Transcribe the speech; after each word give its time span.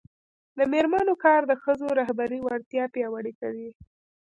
د 0.57 0.59
میرمنو 0.71 1.13
کار 1.25 1.41
د 1.47 1.51
ښځو 1.63 1.87
رهبري 1.99 2.39
وړتیا 2.41 2.83
پیاوړې 2.93 3.33
کوي. 3.41 3.69